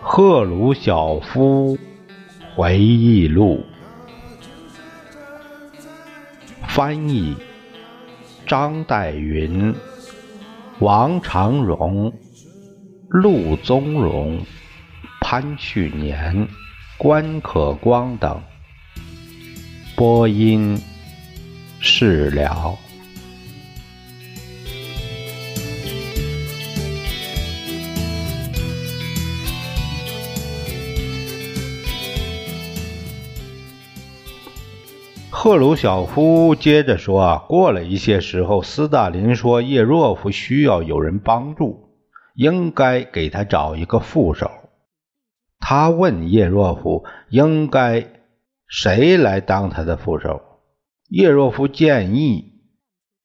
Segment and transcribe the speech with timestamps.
[0.00, 1.76] 赫鲁晓夫
[2.54, 3.64] 回忆录，
[6.68, 7.36] 翻译：
[8.46, 9.74] 张岱云、
[10.78, 12.12] 王长荣、
[13.08, 14.40] 陆宗荣、
[15.20, 16.46] 潘旭年、
[16.96, 18.40] 关可光等。
[19.96, 20.80] 播音：
[21.80, 22.78] 释了。
[35.30, 41.90] 赫鲁晓夫接着说：“啊，过了一些时候，斯大林说叶若夫需要有人帮助，
[42.34, 44.50] 应该给他找一个副手。
[45.66, 48.06] 他问叶若夫应该
[48.68, 50.42] 谁来当他的副手。
[51.08, 52.52] 叶若夫建议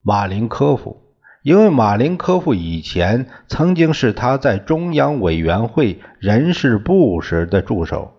[0.02, 1.02] 马林科夫，
[1.44, 8.14] 因为马林科夫以前曾经是他在中央委员会人事部时的助手。”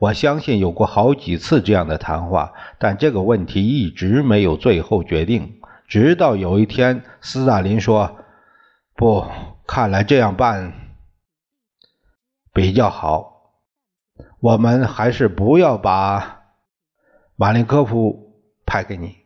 [0.00, 5.60] 我相信有过好几次这样的谈话，但这个问题一直没有最后决定。
[5.86, 8.16] 直到有一天，斯大林说
[8.96, 9.24] ：“不，
[9.64, 10.72] 看来这样办
[12.52, 13.33] 比较好。
[14.40, 16.42] 我们还是不要把
[17.36, 18.34] 马林科夫
[18.66, 19.16] 派给你，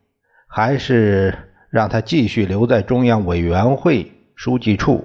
[0.47, 1.34] 还是
[1.70, 5.05] 让他继续留在中央委员会书记处。”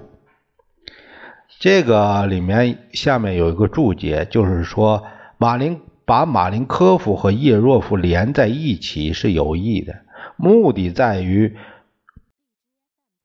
[1.60, 5.04] 这个里面下面有一个注解，就是说。
[5.36, 9.94] 马林把马林科夫和叶若夫连在一起是有意的，
[10.36, 11.56] 目的在于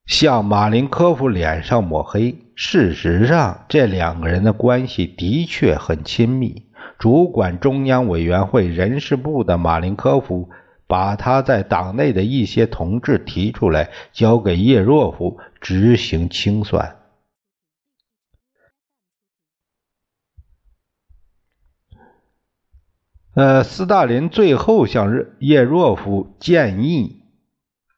[0.09, 2.35] 向马林科夫脸上抹黑。
[2.55, 6.65] 事实上，这两个人的关系的确很亲密。
[6.97, 10.49] 主管中央委员会人事部的马林科夫，
[10.87, 16.95] 把他在党内的一些同志提出来，交给叶若夫执行清算。
[23.35, 27.21] 呃，斯大林最后向叶若夫建议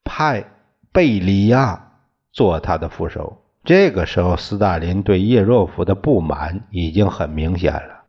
[0.04, 0.52] 派
[0.92, 1.91] 贝利亚
[2.32, 3.38] 做他的副手。
[3.64, 8.04] 这个时候，斯大林对叶若夫的不满已经很明显了。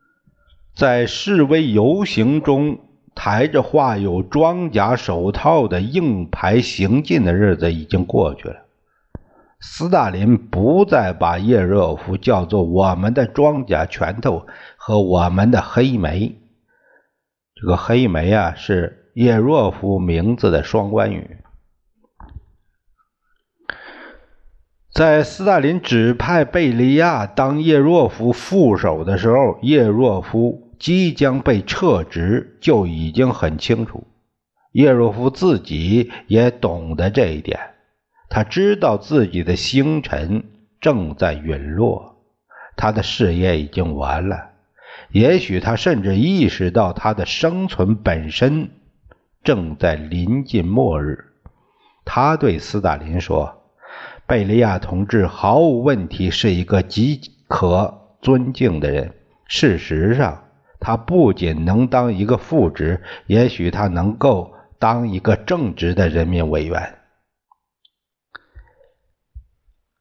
[0.75, 2.79] 在示威游行中，
[3.15, 8.57] 抬着画有装甲手套的硬牌行进的日子已经过去了。
[9.61, 14.47] 斯大林不再把叶若夫叫做“我们的装甲拳头”
[14.77, 16.39] 和“我们的黑莓”。
[17.55, 21.37] 这个黑莓啊，是叶若夫名字的双关语。
[24.93, 34.07] 在斯大林指派贝利亚当叶若夫副手的时候，叶若夫即将被撤职就已经很清楚。
[34.73, 37.59] 叶若夫自己也懂得这一点，
[38.29, 40.45] 他知道自己的星辰
[40.79, 42.17] 正在陨落，
[42.77, 44.51] 他的事业已经完了。
[45.11, 48.69] 也许他甚至意识到，他的生存本身
[49.43, 51.33] 正在临近末日。
[52.05, 53.62] 他对斯大林说
[54.33, 59.13] ：“贝利亚同志毫无问题是一个极可尊敬的人。
[59.47, 60.45] 事实上，
[60.81, 66.95] 他不仅能当一个副职，也许他能够当一个正直的人民委员。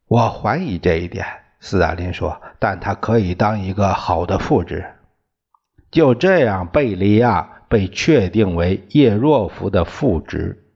[0.08, 1.26] 我怀疑这一点。”
[1.60, 4.86] 斯大林说：“但他可以当一个好的副职。”
[5.92, 10.71] 就这样，贝利亚被确定为叶若夫的副职。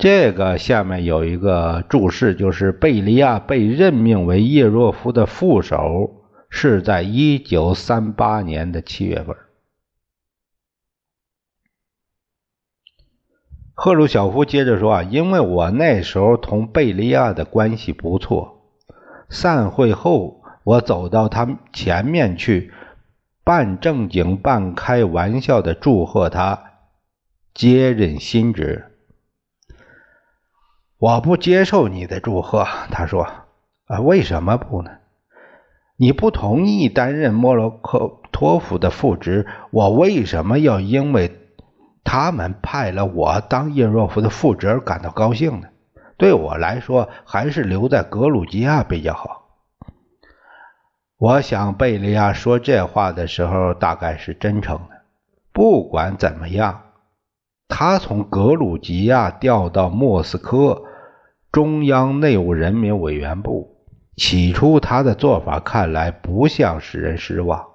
[0.00, 9.36] 这个下面有一个注释，就是贝利亚被任命为叶若夫的副手是在一九三八年的七月份。
[13.74, 18.70] 赫鲁晓夫接着说：“啊，因为我那时候同贝利亚的关系不错，
[19.28, 22.72] 散会后我走到他前面去。”
[23.44, 26.62] 半正经半开玩笑的祝贺他
[27.52, 28.89] 接任新职。
[31.00, 33.26] 我不接受你的祝贺，他说
[33.88, 34.90] ：“啊，为什么不呢？
[35.96, 41.38] 你不同意担任莫洛克托夫的副职，我为什么要因为
[42.04, 45.68] 他们派了我当叶若夫的副职而感到高兴呢？
[46.18, 49.46] 对我来说，还是留在格鲁吉亚比较好。”
[51.16, 55.00] 我想，贝利亚说这话的时候大概是真诚的。
[55.54, 56.82] 不管怎么样，
[57.68, 60.82] 他从格鲁吉亚调到莫斯科
[61.52, 63.76] 中央内务人民委员部，
[64.16, 67.66] 起初他的做法看来不像使人失望。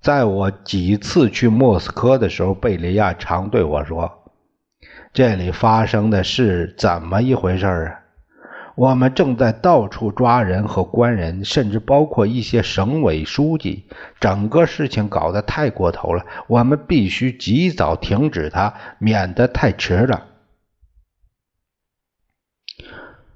[0.00, 4.08] 在我几次去莫斯科的时候，贝利亚常对我说
[5.12, 8.00] ：“这里发生的事怎么一回事啊？
[8.76, 13.88] 我们正在到处抓人和关人，甚至包括一些省委书记。
[14.20, 20.26] 整个事情搞得太过头了，我们必须及早停止它，免得太迟了。”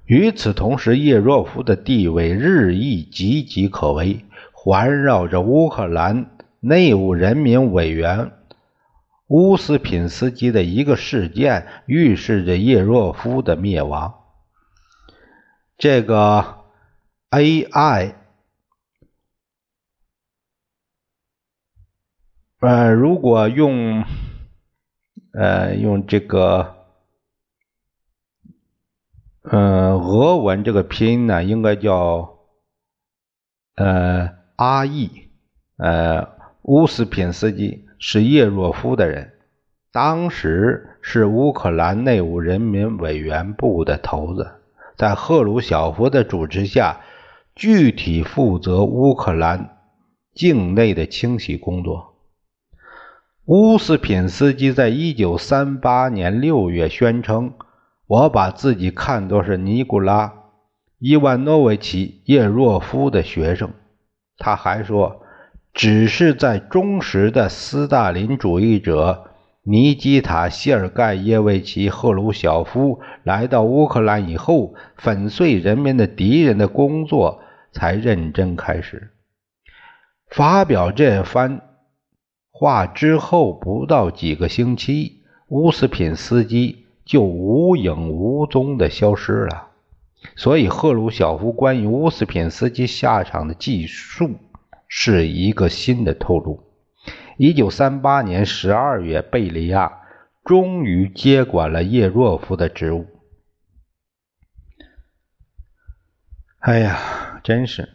[0.09, 6.31] 与此同时，叶若夫的地位日益岌岌可危，环绕着乌克兰。
[6.61, 8.31] 内务人民委员
[9.27, 14.15] 乌斯品斯基的一个事件预示着叶若夫的灭亡。
[15.77, 16.65] 这个
[17.29, 18.15] AI，
[22.59, 24.03] 呃，如果用
[25.31, 26.78] 呃用这个
[29.43, 32.39] 嗯俄文这个拼音呢，应该叫
[33.75, 35.29] 呃阿义
[35.77, 36.39] 呃。
[36.63, 39.31] 乌斯品斯基是叶若夫的人，
[39.91, 44.51] 当时是乌克兰内务人民委员部的头子，
[44.95, 47.01] 在赫鲁晓夫的主持下，
[47.55, 49.77] 具体负责乌克兰
[50.35, 52.13] 境内的清洗工作。
[53.45, 57.53] 乌斯品斯基在一九三八年六月宣称
[58.09, 60.27] ：“我把自己看作是尼古拉·
[60.97, 63.71] 伊万诺维奇·叶若夫的学生。”
[64.37, 65.21] 他还说。
[65.71, 69.29] 只是在忠实的斯大林主义者
[69.61, 79.11] 尼基塔·谢尔盖耶维奇·赫鲁晓夫来到乌克兰以后，粉碎人民的敌人的工作才认真开始。
[80.27, 81.61] 发表这番
[82.51, 89.69] 话之后不到几个星期，乌斯品斯基就无影无踪的消失了。
[90.35, 94.35] 所以，赫鲁晓夫关于乌斯品斯基下场的记述。
[94.91, 96.63] 是一个新的透露。
[97.37, 100.01] 一九三八年十二月，贝利亚
[100.43, 103.05] 终于接管了叶若夫的职务。
[106.57, 107.87] 哎呀，真是，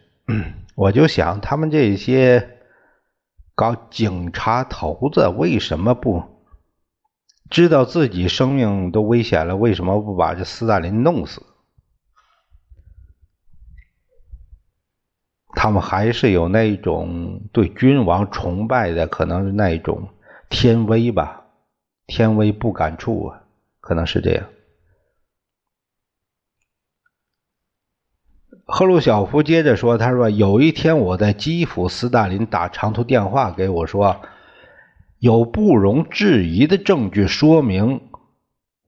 [0.75, 2.59] 我就想他们这些
[3.55, 6.23] 搞警察头子为什么不
[7.49, 11.41] 知道自己生命都危险了，为什么不把这斯大林弄死？
[15.57, 20.09] 他们还是有那种对君王崇拜的，可能是那种
[20.49, 21.45] 天威吧，
[22.07, 23.43] 天威不敢触啊，
[23.79, 24.49] 可能是这样。
[28.67, 34.19] 赫鲁晓夫接着说：“他说有一天我在基辅，斯大林打长途电话给我说，
[35.19, 38.09] 有不容置疑的证据说明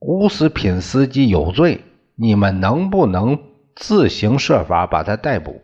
[0.00, 1.84] 乌斯品斯基有罪，
[2.14, 3.38] 你们能不能
[3.74, 5.62] 自行设法把他逮捕？”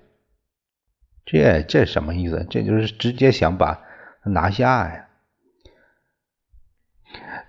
[1.26, 2.46] 这这什么意思？
[2.50, 3.81] 这就是直接想把
[4.22, 5.06] 他拿下呀！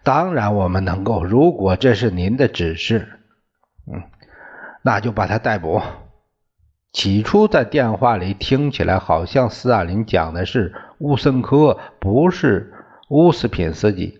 [0.03, 3.19] 当然我们能够，如果这是您的指示，
[3.91, 4.03] 嗯，
[4.83, 5.81] 那就把他逮捕。
[6.93, 12.71] 起初在电话里听起来好像斯大林讲的是乌森科，不是
[13.09, 14.19] 乌斯品斯基。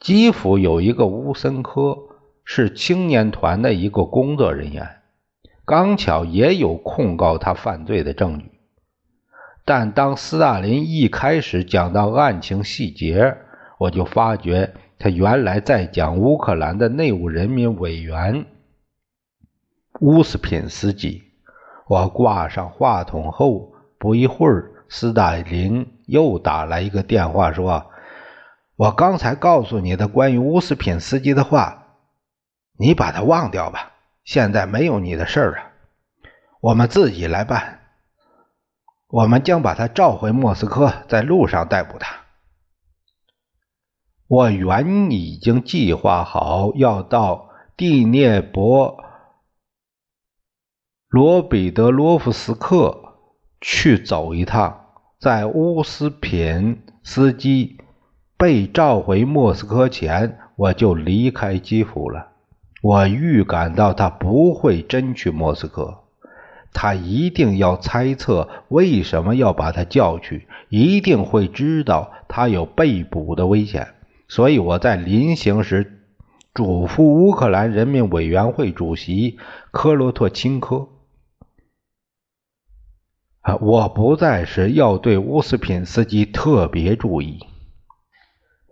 [0.00, 1.98] 基辅有一个乌森科，
[2.44, 5.02] 是青年团的一个工作人员，
[5.64, 8.50] 刚巧也有控告他犯罪的证据。
[9.66, 13.36] 但当斯大林一开始讲到案情细节，
[13.78, 18.46] 我就发觉他原来在讲乌克兰的内务人民委员
[20.00, 21.22] 乌斯品斯基。
[21.86, 27.86] 我挂上话筒后不一会儿，斯大林又打来一个电话，说
[28.76, 31.98] ：“我刚才告诉你的关于乌斯品斯基的话，
[32.76, 33.92] 你把它忘掉吧。
[34.24, 35.72] 现在没有你的事儿了，
[36.60, 37.80] 我们自己来办。”
[39.08, 42.16] 我们将把他召回莫斯科，在路上逮捕他。
[44.26, 49.04] 我原已经计划好要到第聂伯
[51.06, 53.20] 罗彼得罗夫斯克
[53.60, 54.86] 去走一趟，
[55.20, 57.83] 在乌斯品斯基
[58.44, 62.28] 被召回莫斯科前，我就离开基辅了。
[62.82, 66.00] 我预感到他不会真去莫斯科。
[66.70, 73.94] 他一定要猜测为什么要把他叫去，一定会知道他有被捕的危险。
[74.28, 76.02] 所以我在临行时
[76.52, 79.38] 嘱咐乌克兰人民委员会主席
[79.70, 80.88] 科罗托钦科
[83.40, 87.38] ：“啊，我不在时要对乌斯品斯基特别注意。”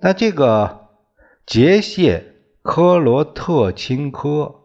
[0.04, 0.88] 那这个
[1.47, 4.56] 杰谢科罗特钦科。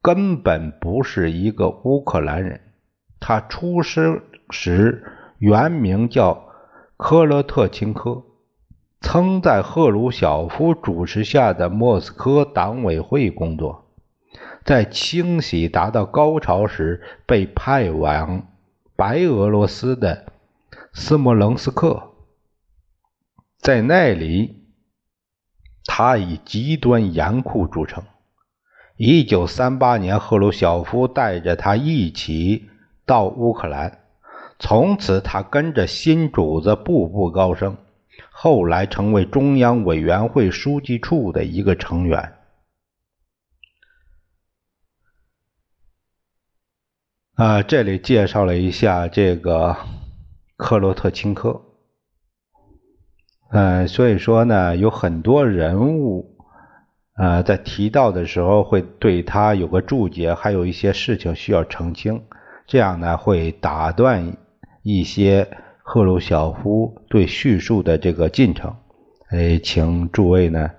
[0.00, 2.60] 根本不是一个乌克兰人，
[3.20, 5.04] 他出生时
[5.38, 6.48] 原名叫
[6.96, 8.24] 科罗特钦科
[9.00, 13.92] 曾在赫鲁晓夫主持下的莫斯科党委会工作，
[14.64, 18.48] 在清洗达到高潮时被派往
[18.96, 20.32] 白俄罗斯的
[20.92, 22.14] 斯摩棱斯克，
[23.58, 24.61] 在那里
[25.84, 28.04] 他以极端严酷著称。
[28.96, 32.68] 一九三八年，赫鲁晓夫带着他一起
[33.04, 34.00] 到乌克兰。
[34.58, 37.76] 从此，他跟着新主子步步高升，
[38.30, 42.34] 后来成为中央委员会书记处的一个成员。
[47.34, 49.76] 啊，这里介绍了一下这个
[50.56, 51.71] 克洛特钦科。
[53.52, 56.38] 嗯，所以说呢，有很多人物，
[57.16, 62.24] 呃，在提到的时候会对他有个注解，还有一些事情需要澄清，
[62.66, 64.36] 这样呢会打断。
[64.82, 65.46] 一些
[65.84, 68.74] 赫鲁晓夫对叙述的这个进程，
[69.28, 70.70] 哎，请诸位呢，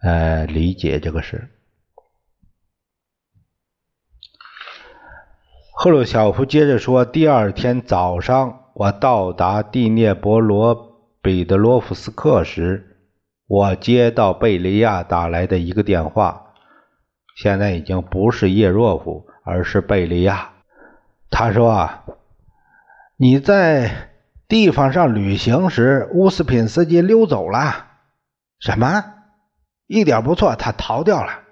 [0.00, 1.48] 呃，理解这个事。
[5.72, 10.91] 赫鲁晓夫接着说：“第二天早上，我到达第聂伯罗
[11.22, 12.98] 彼得罗夫斯克时，
[13.46, 16.52] 我接到贝利亚打来的一个电话。
[17.36, 20.52] 现在已经不是叶若夫，而是贝利亚。
[21.30, 22.04] 他说啊。”
[23.18, 24.10] 你在
[24.48, 27.86] 地方上旅行时，乌斯品斯基溜走了？
[28.58, 29.14] 什么？
[29.86, 31.42] 一点不错，他逃掉了。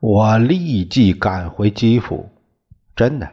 [0.00, 2.28] 我立即赶回基辅。
[2.94, 3.32] 真的，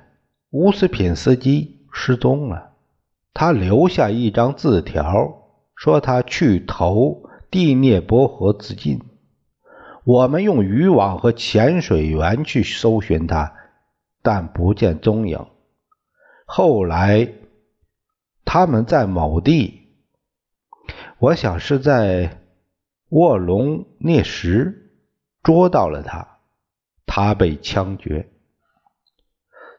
[0.52, 2.75] 乌斯品斯基失踪了。
[3.36, 5.04] 他留下一张字条，
[5.76, 9.02] 说他去投第聂伯河自尽。
[10.06, 13.54] 我们用渔网和潜水员去搜寻他，
[14.22, 15.46] 但不见踪影。
[16.46, 17.28] 后来，
[18.46, 19.90] 他们在某地，
[21.20, 22.42] 我想是在
[23.10, 24.94] 卧龙涅什
[25.44, 26.38] 捉到了他，
[27.06, 28.32] 他被枪决。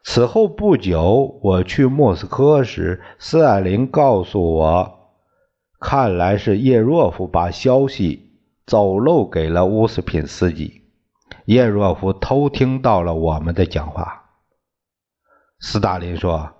[0.09, 5.11] 此后不久，我去莫斯科时，斯大林告诉我，
[5.81, 8.31] 看来是叶若夫把消息
[8.65, 10.83] 走漏给了乌斯品斯基，
[11.43, 14.29] 叶若夫偷听到了我们的讲话。
[15.59, 16.53] 斯大林说。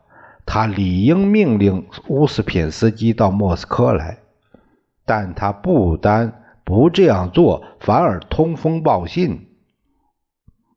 [0.50, 4.20] 他理应命令乌斯品斯基到莫斯科来，
[5.06, 9.50] 但他不单不这样做，反而通风报信，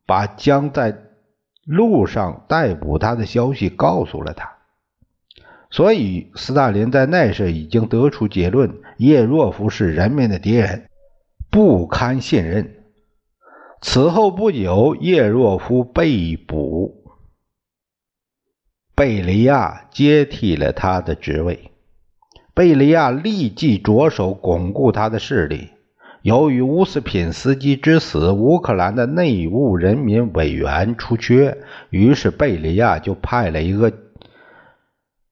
[0.06, 0.90] 把将在
[1.70, 4.56] 路上逮捕他的消息告诉了他。
[5.70, 10.88] 所以，斯大林在那时已经得出结论：叶若夫是人民的敌人，
[11.48, 12.74] 不堪信任。
[13.80, 17.04] 此后不久，叶若夫被捕。
[18.96, 21.70] 贝利亚接替了他的职位。
[22.52, 25.70] 贝利亚立即着手巩固他的势力。
[26.22, 31.58] 由于乌斯品斯基之死，乌克兰的内务人民委员出缺，
[31.88, 33.92] 于是贝利亚就派了一个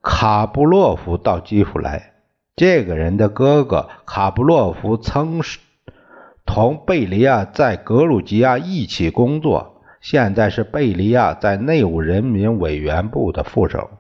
[0.03, 2.15] 卡布洛夫到基辅来。
[2.57, 5.59] 这个人的哥哥卡布洛夫曾是
[6.47, 9.83] 同贝利亚在格鲁吉亚一起工作。
[10.01, 13.91] 现在是贝利亚在内务人民委员部的副手。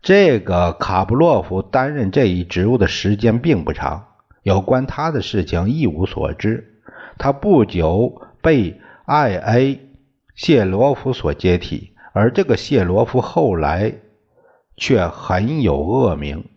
[0.00, 4.06] 这个卡布洛夫担任这一职务的时间并不长，
[4.42, 6.82] 有关他的事情一无所知。
[7.18, 9.88] 他不久被艾 A
[10.34, 14.00] 谢罗夫所接替，而这个谢罗夫后来
[14.76, 16.48] 却很有恶名。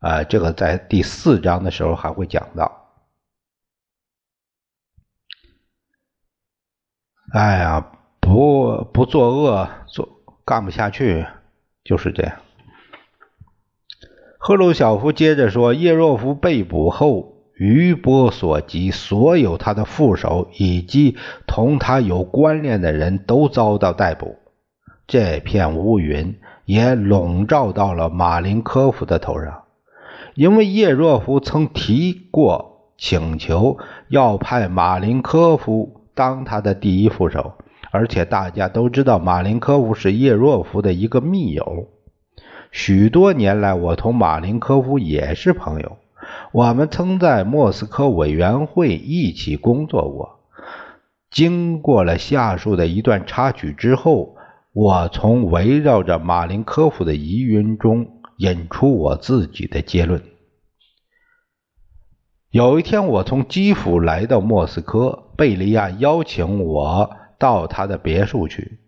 [0.00, 2.86] 啊，这个在第四章的时候还会讲到。
[7.32, 10.08] 哎呀，不不作恶，做
[10.44, 11.26] 干不下去，
[11.84, 12.47] 就是这样。
[14.38, 21.16] 赫鲁晓夫接着说：“叶若夫被捕后，余波所及，所有他的副手以及
[21.46, 24.36] 同他有关联的人都遭到逮捕。
[25.06, 29.64] 这片乌云也笼罩到了马林科夫的头上，
[30.34, 33.78] 因为叶若夫曾提过请求，
[34.08, 37.52] 要派马林科夫。”当他的第一副手，
[37.92, 41.86] 而且大家都知道马林科夫是叶若夫的一个密友。
[42.70, 45.96] 许多年来，我同马林科夫也是朋友，
[46.52, 50.40] 我们曾在莫斯科委员会一起工作过。
[51.30, 54.36] 经过了下述的一段插曲之后，
[54.72, 60.22] 我从围绕着马林科夫的疑云中引出我自己的结论。
[62.50, 68.78] 有一天，我从基辅来到莫斯科，贝利亚邀请我到他的别墅去。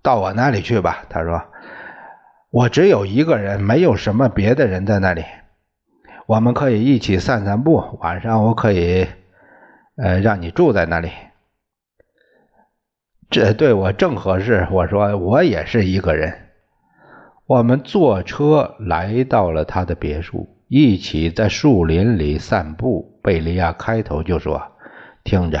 [0.00, 1.42] 到我那里去吧，他说。
[2.50, 5.24] 我只有一个人，没有什么别的人在那里。
[6.26, 9.06] 我们可以一起散散步，晚上我可以，
[9.96, 11.10] 呃，让你住在那里。
[13.30, 14.66] 这对我正合适。
[14.70, 16.32] 我说我也是一个人。
[17.46, 23.20] 我们坐车来到了他的别墅，一起在树林里散步。
[23.22, 24.62] 贝利亚开头就说
[25.24, 25.60] ：“听着，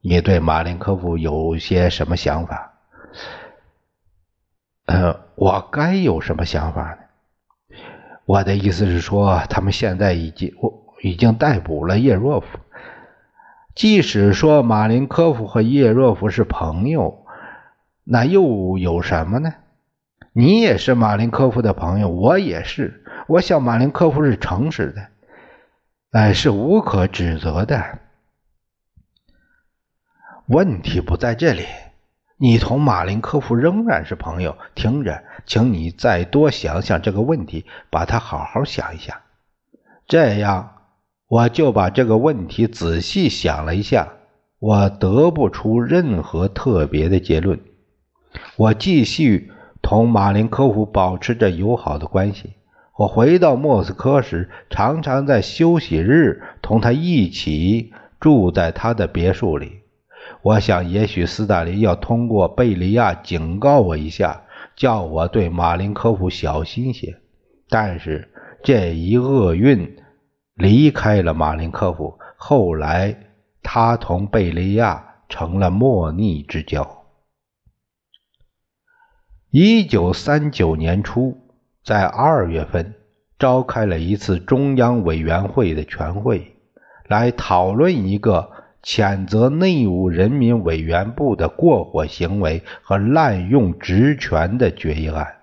[0.00, 2.72] 你对马林科夫有些什么想法？”
[4.92, 7.78] 呃， 我该有什么想法呢？
[8.26, 12.46] 我的意思是说，他们现在已经我已经逮捕了叶若夫。
[13.74, 17.24] 即使说马林科夫和叶若夫是朋友，
[18.04, 19.54] 那又有什么呢？
[20.34, 23.02] 你也是马林科夫的朋友，我也是。
[23.28, 25.08] 我想马林科夫是诚实的，
[26.10, 27.98] 哎，是无可指责的。
[30.46, 31.64] 问题不在这里。
[32.42, 34.56] 你同马林科夫仍然是朋友。
[34.74, 39.16] 听着，请你再多想想这个问题，把它好好想一想。
[40.08, 40.72] 这样，
[41.28, 44.14] 我就把这个问题仔细想了一下，
[44.58, 47.60] 我得不出任何特别的结论。
[48.56, 52.54] 我继续同马林科夫保持着友好的关系。
[52.98, 59.81] 我回到莫斯科时，常常在休息日同他一起住在他的别墅里。
[60.42, 64.42] 我想，也许斯大林要通过贝利亚警告我一下，
[64.74, 67.20] 叫我对马林科夫小心些。
[67.68, 69.96] 但是这一厄运
[70.54, 73.16] 离开了马林科夫，后来
[73.62, 77.04] 他同贝利亚成了莫逆之交。
[79.50, 81.38] 一九三九年初，
[81.84, 82.94] 在二月份，
[83.38, 86.56] 召开了一次中央委员会的全会，
[87.06, 88.51] 来讨论一个。
[88.82, 95.36] 谴责内务人民委员部的过火行为和滥用职权的决议案。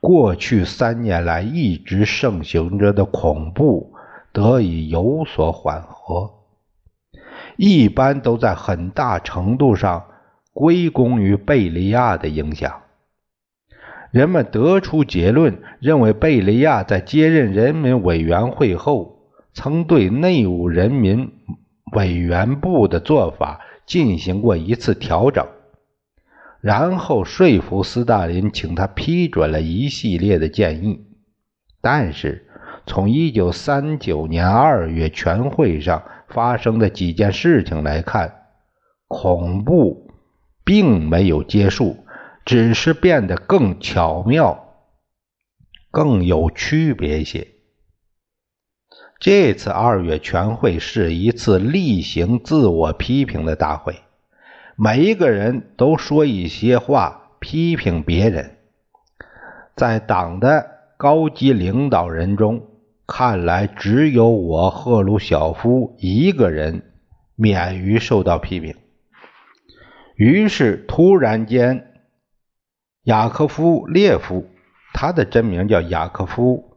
[0.00, 3.94] 过去三年来一直盛行着的恐怖
[4.32, 6.30] 得以有所缓和，
[7.56, 10.04] 一般都在很大程度上
[10.52, 12.82] 归功于贝利亚的影响。
[14.10, 21.32] 人们得出结论，认为贝利亚在接任人民委员会后，曾对内务人民。
[21.92, 25.46] 委员部的做法进行过一次调整，
[26.60, 31.06] 然后说服斯大林，请他批准了一系列的建议。
[31.80, 32.46] 但是，
[32.86, 38.34] 从1939年2月全会上发生的几件事情来看，
[39.06, 40.10] 恐怖
[40.64, 42.04] 并没有结束，
[42.44, 44.74] 只是变得更巧妙、
[45.90, 47.46] 更有区别些。
[49.20, 53.96] 这次二月全会是一次例行自我批评的大会，
[54.76, 58.58] 每一个人都说一些话批评别人。
[59.74, 62.62] 在党的高级领导人中，
[63.08, 66.92] 看来只有我赫鲁晓夫一个人
[67.34, 68.76] 免于受到批评。
[70.14, 71.92] 于是，突然间，
[73.02, 74.48] 雅科夫列夫，
[74.94, 76.70] 他的真名叫雅科夫·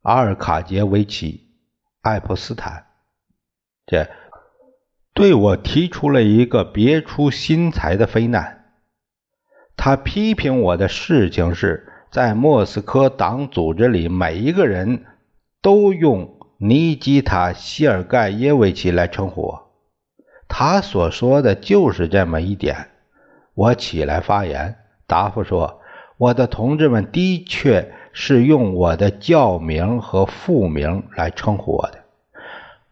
[0.00, 1.45] 阿尔卡杰维奇。
[2.06, 2.86] 爱泼斯坦，
[3.84, 4.08] 这
[5.12, 8.74] 对我提出了一个别出心裁的非难。
[9.76, 15.04] 他批评我的事情是在莫斯科党组织里，每一个人
[15.60, 19.72] 都用尼基塔·希尔盖耶维奇来称呼我。
[20.46, 22.86] 他所说的就是这么一点。
[23.54, 24.76] 我起来发言，
[25.08, 25.80] 答复说
[26.18, 31.98] ：“我的同志们的确。”是用我的教名和父名来称呼我的。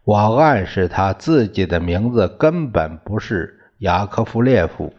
[0.03, 4.93] 我暗示他自己的名字根本不是雅科夫列夫，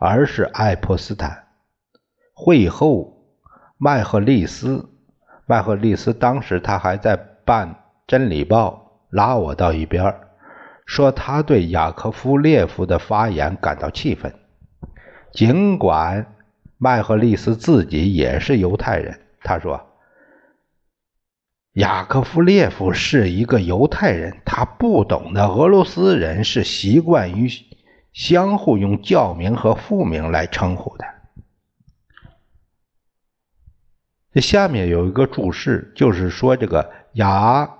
[0.00, 1.44] 而是爱泼斯坦。
[2.34, 3.16] 会后，
[3.78, 4.88] 麦赫利斯，
[5.46, 7.68] 麦赫利斯当时他还在办
[8.08, 10.12] 《真理报》，拉我到一边
[10.84, 14.34] 说他对雅科夫列夫的发言感到气愤，
[15.32, 16.26] 尽管。
[16.82, 19.20] 麦赫利斯自己也是犹太人。
[19.44, 19.86] 他说
[21.74, 27.48] ：“雅科夫列夫是一个犹太人，他不懂得俄罗斯人是习惯于
[28.12, 31.04] 相互用教名和父名来称呼的。”
[34.34, 37.76] 这下面有一个注释，就是说这个雅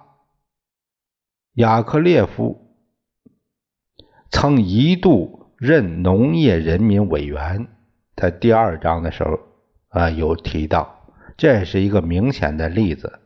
[1.55, 2.77] 雅克列夫
[4.31, 7.67] 曾一度任农业人民委员。
[8.15, 9.39] 在第二章的时候，
[9.89, 13.21] 啊，有提到，这是一个明显的例子。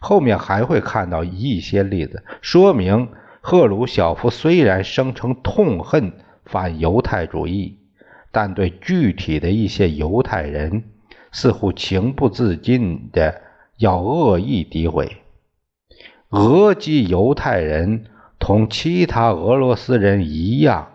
[0.00, 3.08] 后面还会看到一些例子，说明
[3.40, 6.12] 赫鲁晓夫虽然声称痛恨
[6.44, 7.78] 反犹太主义，
[8.32, 10.84] 但对具体的一些犹太人，
[11.30, 13.42] 似乎情不自禁的
[13.78, 15.18] 要恶意诋毁。
[16.30, 18.06] 俄籍犹太人
[18.40, 20.88] 同其他俄罗斯人一样，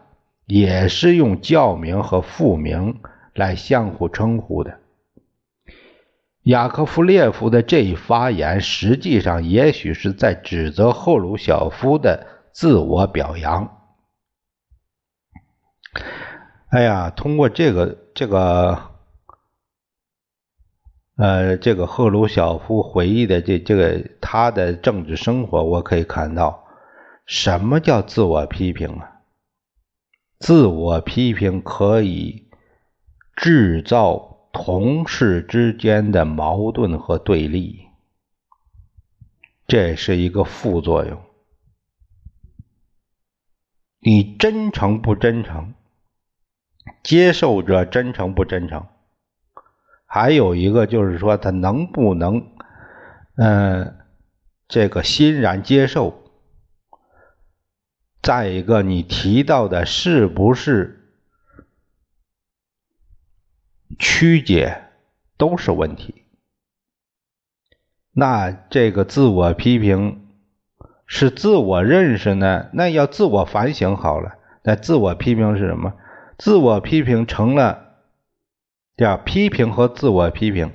[0.48, 3.00] 也是用教名和父名
[3.38, 4.80] 来相互称呼的。
[6.42, 13.78] 雅科夫列夫的这一发言，实际上也许是在指责赫鲁晓夫的自我表扬。
[16.70, 18.92] 哎呀，通过这个这个，
[21.18, 26.66] 呃，这个赫鲁晓夫回忆的这这个他的政治生活，我可以看到，
[27.26, 29.22] 什么叫自我批评啊？
[30.40, 32.47] 自我批评可以
[33.38, 37.86] 制造同事之间的矛盾和对立，
[39.68, 41.22] 这是一个副作用。
[44.00, 45.76] 你真诚不真诚？
[47.04, 48.88] 接受者真诚不真诚？
[50.08, 52.44] 还有一个就是说，他能不能，
[53.36, 54.00] 嗯，
[54.68, 56.24] 这个欣然接受？
[58.24, 61.07] 再一个，你提到的是不是
[64.00, 64.84] 曲解，
[65.38, 66.24] 都是问题。
[68.12, 70.28] 那这个自我批评
[71.06, 72.70] 是自我认识呢？
[72.74, 74.38] 那要自我反省好了。
[74.64, 75.94] 那自我批评是什么？
[76.38, 78.04] 自我批评成了
[78.96, 80.72] 叫批评和自我批评，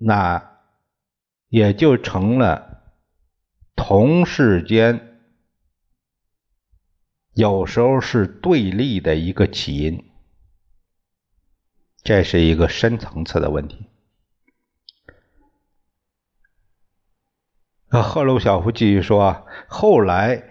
[0.00, 0.58] 那
[1.48, 2.82] 也就成了
[3.74, 5.18] 同事间
[7.32, 10.09] 有时候是对立的一个起因，
[12.02, 13.86] 这是一个深层次的问题。
[17.88, 20.44] 赫鲁晓夫继续说，后来。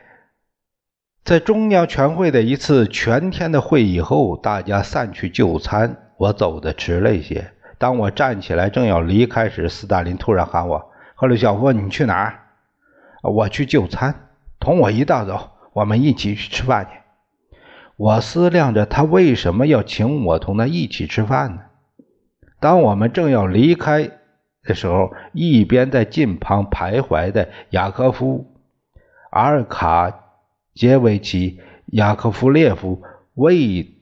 [1.25, 6.11] 在中央全会的一次全天的会议后，大家散去就餐。
[6.17, 7.53] 我走的迟了一些。
[7.77, 12.47] 当我站起来正要离开时，斯大林突然喊我：“赫鲁晓夫，你去哪儿
[13.21, 16.98] ？”“我去就餐，同我一道走，我们一起去吃饭去。”
[17.99, 21.61] 我思量着他为什么要请我同他一起吃饭呢？
[22.61, 24.09] 当我们正要离开
[24.63, 28.53] 的时候，一边在近旁徘徊的雅科夫·
[29.31, 30.27] 阿尔卡。
[30.75, 31.57] 杰维奇·
[31.87, 33.01] 雅科夫列夫
[33.33, 33.95] 未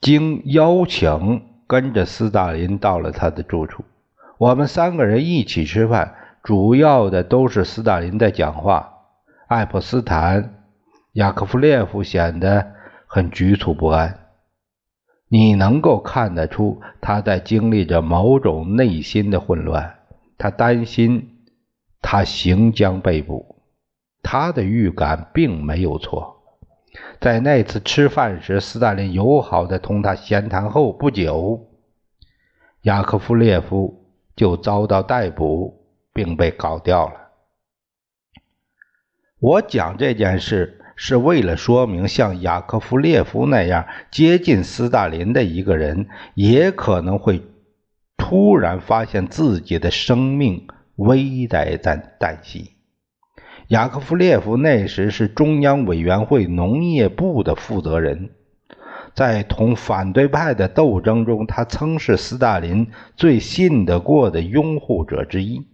[0.00, 3.84] 经邀请，跟着斯大林到了他的住处。
[4.38, 8.94] 我们三个人一起吃饭，主要的都是斯大林在讲话。
[9.48, 10.44] 爱泼斯坦·
[11.12, 12.72] 雅科夫列夫显得
[13.06, 14.28] 很局促不安，
[15.28, 19.98] 你能够看得出他在经历着某种内心的混乱。
[20.38, 21.44] 他担心
[22.02, 23.56] 他行将被捕。
[24.22, 26.42] 他的预感并没有错。
[27.20, 31.68] 在那次吃饭时，斯大林友好的同他闲谈后不久，
[32.82, 37.14] 雅科夫列夫就遭到逮捕，并被搞掉了。
[39.38, 47.42] 我讲这件事是为了说明，像雅科夫列夫那样接近斯大林的一个人，也可能会
[48.16, 52.72] 突然发现自己的生命危在旦旦夕。
[53.68, 58.30] 雅科夫列夫那时是中央委员会农业部的负责人，
[59.12, 65.66] 在同反对派的斗争中，他曾是斯大林最信得过的拥护者之一。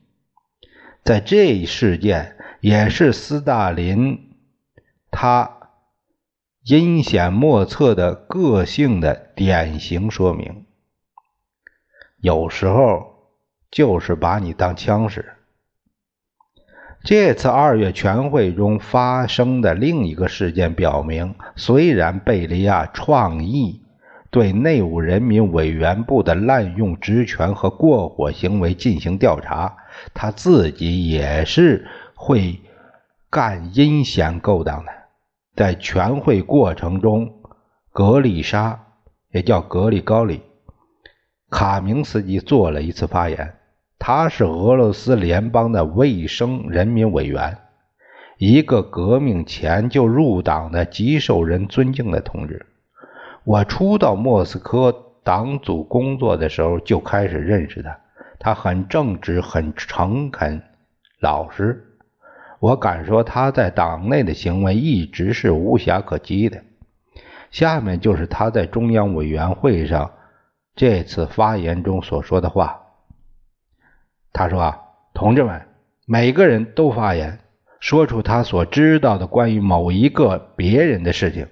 [1.05, 4.32] 在这一事件，也是斯大林
[5.13, 5.69] 他
[6.65, 10.65] 阴险莫测的个性的典型说明。
[12.21, 13.05] 有时候
[13.71, 15.35] 就是把你当枪使。
[17.05, 23.83] 这次二月全会中发生的另一个事件表明，虽然贝利亚创意
[24.31, 29.77] 对内务人民委员部的滥用职权和过火行为进行调查，
[30.15, 32.61] 他自己也是会
[33.29, 35.02] 干阴险勾当的。
[35.55, 37.43] 在全会过程中，
[37.93, 38.87] 格里莎
[39.31, 40.43] 也叫格里高里
[41.51, 43.55] 卡明斯基做了一次发言。
[43.99, 47.59] 他是俄罗斯联邦的卫生人民委员，
[48.39, 52.67] 一个革命前就入党的极受人尊敬的同志。
[53.45, 58.01] 我初到莫斯科党组工作的时候就开始认识他，
[58.41, 60.63] 他很正直、很诚恳、
[61.21, 61.92] 老实。
[62.63, 66.63] 我敢说他在党内的行为一直是无瑕可击的。
[67.51, 70.13] 下面就是他在中央委员会上
[70.77, 72.83] 这次发言中所说的话。
[74.33, 74.79] 他说：“啊，
[75.13, 75.67] 同志们，
[76.07, 77.41] 每个人都发言，
[77.81, 81.49] 说出他所知道的关于某一个别人的事情。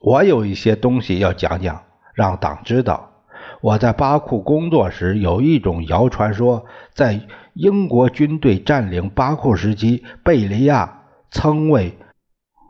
[0.00, 3.10] 我有一些东西要讲讲，让党知道。
[3.60, 7.20] 我在巴库工作时，有一种谣传说，在
[7.54, 11.98] 英国军队占领巴库时期，贝利亚曾为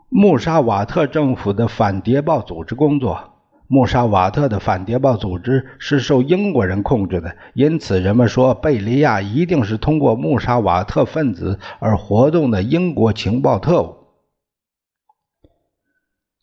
[0.09, 3.29] 穆沙瓦特政府的反谍报组织工作。
[3.67, 13.95] 穆沙瓦特的反谍报组织是受英国人控制的，因此人们说贝利亚一定是通过穆沙瓦特分子而活动的英国情报特务。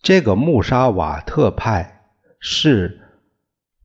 [0.02, 2.00] 这个穆沙瓦特派
[2.40, 3.00] 是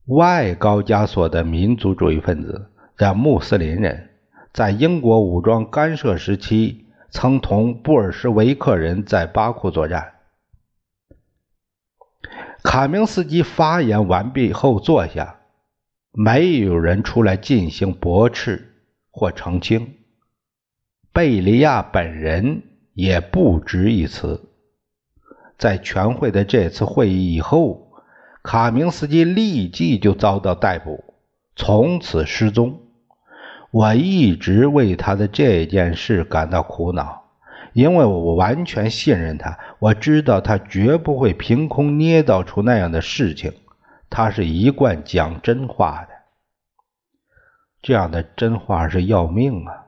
[0.06, 4.10] 外高加索的民族主义分子，叫穆斯林人，
[4.56, 10.14] 在英国武装干涉时期，曾同布尔什维克人在巴库作战。
[12.62, 15.40] 卡明斯基发言完毕后坐下，
[16.10, 18.72] 没有人出来进行驳斥
[19.10, 19.96] 或澄清。
[21.12, 22.62] 贝利亚本人
[22.94, 24.48] 也不值一词。
[25.58, 27.92] 在全会的这次会议以后，
[28.42, 31.04] 卡明斯基立即就遭到逮捕，
[31.56, 32.85] 从此失踪。
[33.76, 37.24] 我一直为他的这件事感到苦恼。
[37.74, 43.52] 因为我完全信任他，我知道他绝不会凭空捏造出那样的事情。
[44.08, 46.14] 他是一贯讲真话的，
[47.82, 49.84] 这样的真话是要命啊！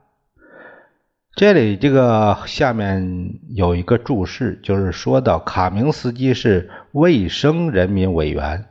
[1.35, 8.65] 这里这个下面有一个注释，就是说到卡明斯基是卫生人民委员，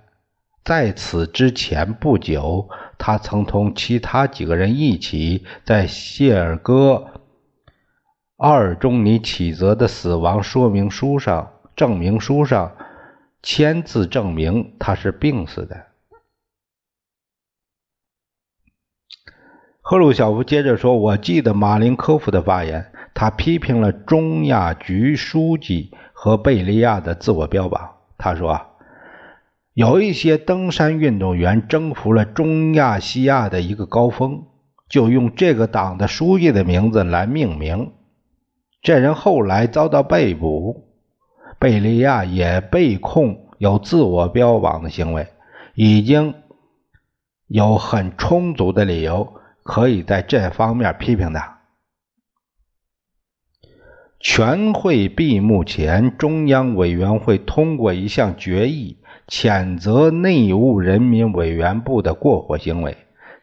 [0.65, 7.23] 在此之前不久，他曾同其他几个人一起在谢尔戈。
[8.37, 12.77] 阿尔中尼启泽的死亡说明书上、证明书上
[13.43, 15.87] 签字证明他是病死的。
[19.81, 27.97] 赫鲁晓夫接着说：“我记得马林科夫的发言，他批评了中亚局书记和贝利亚的自我标榜。
[28.19, 28.61] 他说，
[29.79, 34.43] 有一些登山运动员征服了中亚西亚的一个高峰，
[34.89, 37.93] 就用这个党的书记的名字来命名。”
[38.83, 40.89] 这人后来遭到被捕，
[41.61, 45.29] 贝利亚也被控有自我标榜的行为，
[45.77, 46.35] 已经
[47.47, 51.61] 有很充足的理由可以在这方面批评他。
[54.19, 62.97] 全会闭幕前，中央委员会通过一项决议，谴责内务人民委员部的过火行为，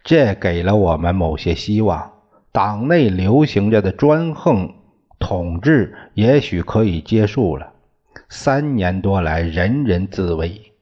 [0.04, 2.12] 这给了我们某些希望。
[2.52, 4.74] 党内流行着的专横。
[5.17, 7.71] 统治也许可以结束了。
[8.30, 10.74] 三年多来，人人自危，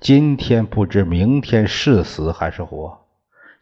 [0.00, 2.98] 今天不知明天是死还是活。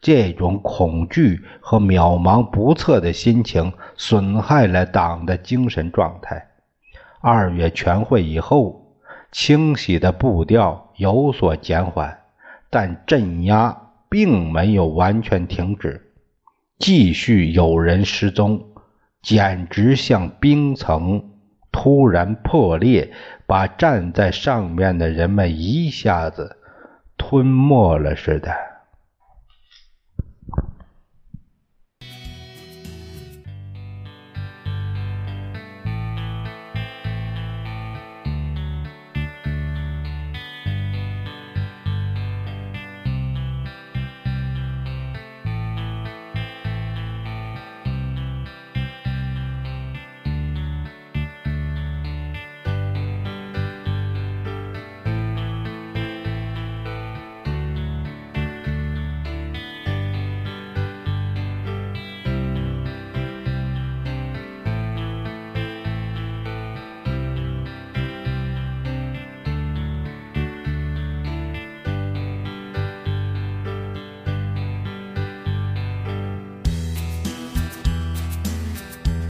[0.00, 6.46] 这种恐惧和渺茫不测的心情损害了党的精神状态。
[7.20, 8.79] 二月全会以后，
[9.32, 12.18] 清洗的步调有所减缓，
[12.68, 13.76] 但镇压
[14.08, 16.12] 并没有完全停止，
[16.78, 18.66] 继续有人失踪。
[19.22, 21.22] 简直像冰层
[21.70, 23.12] 突然破裂，
[23.46, 26.56] 把站在上面的人们一下子
[27.18, 28.69] 吞没了似的。